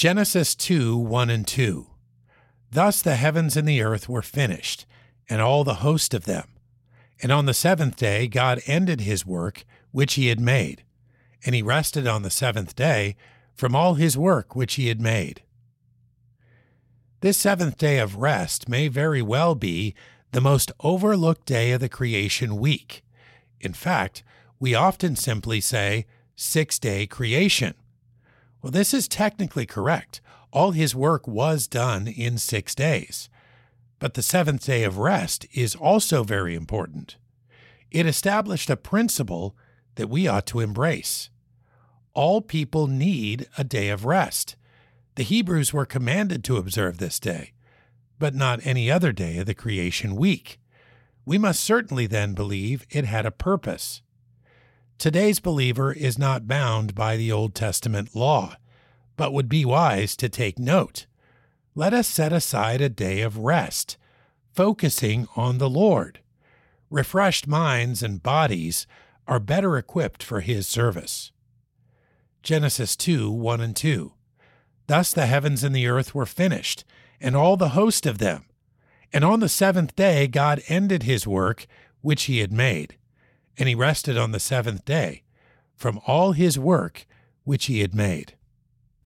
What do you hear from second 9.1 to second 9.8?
work